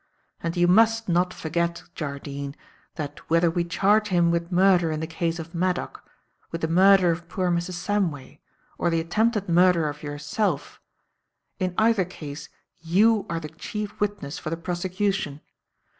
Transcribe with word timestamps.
And 0.41 0.57
you 0.57 0.67
must 0.67 1.07
not 1.07 1.31
forget, 1.31 1.83
Jardine, 1.93 2.55
that 2.95 3.19
whether 3.29 3.51
we 3.51 3.63
charge 3.63 4.07
him 4.07 4.31
with 4.31 4.51
murder 4.51 4.89
in 4.91 4.99
the 4.99 5.05
case 5.05 5.37
of 5.37 5.53
Maddock, 5.53 6.03
with 6.49 6.61
the 6.61 6.67
murder 6.67 7.11
of 7.11 7.27
poor 7.29 7.51
Mrs. 7.51 7.73
Samway, 7.85 8.39
or 8.79 8.89
the 8.89 8.99
attempted 8.99 9.47
murder 9.47 9.87
of 9.87 10.01
yourself, 10.01 10.81
in 11.59 11.75
either 11.77 12.03
case 12.05 12.49
you 12.79 13.27
are 13.29 13.39
the 13.39 13.49
chief 13.49 13.99
witness 13.99 14.39
for 14.39 14.49
the 14.49 14.57
prosecution. 14.57 15.39